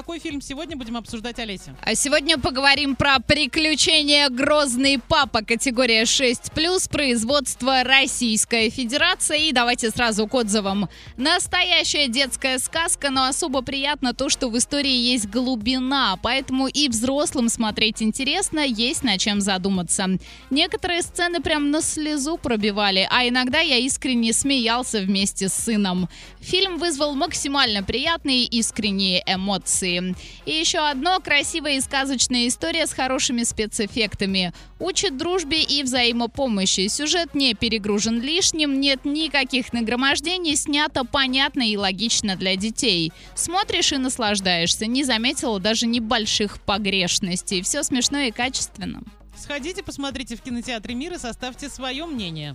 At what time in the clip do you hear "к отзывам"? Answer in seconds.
10.26-10.88